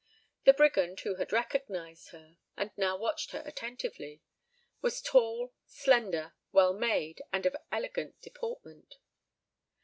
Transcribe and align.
The 0.45 0.53
Brigand 0.53 1.01
who 1.01 1.17
had 1.17 1.31
recognised 1.31 2.09
her, 2.09 2.37
and 2.57 2.71
now 2.75 2.97
watched 2.97 3.33
her 3.33 3.43
attentively, 3.45 4.23
was 4.81 4.99
tall, 4.99 5.53
slender, 5.67 6.33
well 6.51 6.73
made, 6.73 7.21
and 7.31 7.45
of 7.45 7.55
elegant 7.71 8.19
deportment. 8.19 8.95